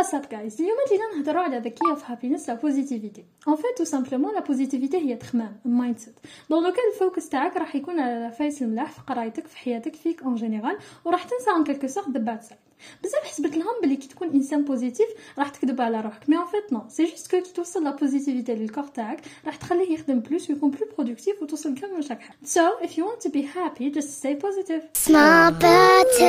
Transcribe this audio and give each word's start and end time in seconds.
what's 0.00 0.14
up 0.14 0.30
guys 0.30 0.60
اليوم 0.60 0.76
جينا 0.88 1.16
نهضروا 1.16 1.42
على 1.42 1.58
the 1.58 1.64
key 1.64 1.70
key 1.70 1.90
of 1.90 2.10
happiness 2.10 2.48
la 2.48 2.54
positivité 2.54 3.24
en 3.48 3.56
fait 3.56 3.78
tout 3.78 3.84
simplement 3.84 4.34
la 4.34 4.40
positivité 4.40 4.96
هي 4.96 5.16
تخمام 5.16 5.60
mindset 5.64 5.98
donc 5.98 6.14
كل 6.50 6.64
ال 6.66 6.82
focus 6.94 7.28
تاعك 7.28 7.56
راح 7.56 7.76
يكون 7.76 8.00
على 8.00 8.26
ال 8.26 8.33
face 8.33 8.62
الملاح 8.62 8.90
في 8.90 9.00
قرايتك 9.06 9.46
في 9.46 9.56
حياتك 9.56 9.94
فيك 9.94 10.22
en 10.22 10.34
général 10.34 10.78
وراح 11.04 11.22
تنسى 11.22 11.50
en 11.56 11.64
quelque 11.64 11.86
sorte 11.86 12.08
the 12.08 12.18
bad 12.18 12.42
side 12.42 12.60
بزاف 13.04 13.24
حسبت 13.24 13.56
لهم 13.56 13.80
بلي 13.82 13.96
كي 13.96 14.08
تكون 14.08 14.28
انسان 14.28 14.64
positif 14.64 15.08
راح 15.38 15.48
تكذب 15.48 15.80
على 15.80 16.00
روحك 16.00 16.28
mais 16.28 16.36
en 16.36 16.46
fait 16.46 16.72
non 16.72 16.82
c'est 16.88 17.04
juste 17.04 17.30
que 17.30 17.42
كي 17.42 17.52
توصل 17.52 17.84
la 17.84 17.90
positivité 17.90 18.54
لل 18.54 18.63
corps 18.63 18.84
تاعك 18.84 19.20
راح 19.46 19.56
تخليه 19.56 19.92
يخدم 19.92 20.20
plus 20.20 20.50
ويكون 20.50 20.70
plus 20.70 20.88
productif 20.98 21.42
وتوصل 21.42 21.74
كامل 21.74 22.00
ل 22.00 22.03
chaque 22.03 22.20
حاجة 22.20 22.36
so 22.44 22.60
if 22.60 22.98
you 22.98 23.03
want 23.03 23.10
to 23.10 23.18
be 23.22 23.30
happy 23.30 23.92
stay 23.92 24.02
positive. 24.02 24.42
positive 24.42 24.82
potatoes 25.02 26.19